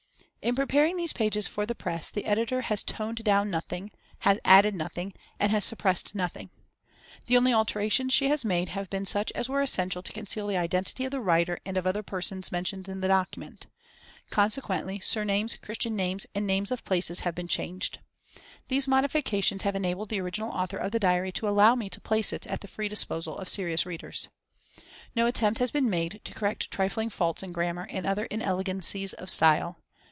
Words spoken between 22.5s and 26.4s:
the free disposal of serious readers. No attempt has been made to